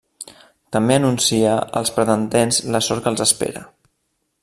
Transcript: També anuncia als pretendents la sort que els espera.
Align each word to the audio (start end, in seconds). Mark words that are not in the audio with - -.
També 0.75 0.95
anuncia 1.01 1.51
als 1.81 1.93
pretendents 1.99 2.61
la 2.77 2.85
sort 2.89 3.05
que 3.07 3.13
els 3.15 3.25
espera. 3.31 3.67